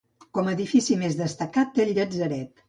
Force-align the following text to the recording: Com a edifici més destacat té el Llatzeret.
Com 0.37 0.47
a 0.47 0.53
edifici 0.55 0.97
més 1.01 1.17
destacat 1.19 1.71
té 1.77 1.85
el 1.87 1.93
Llatzeret. 1.99 2.59